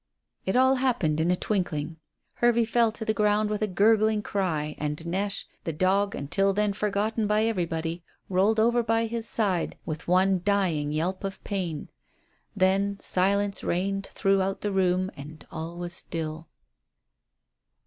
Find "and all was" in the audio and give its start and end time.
15.15-15.93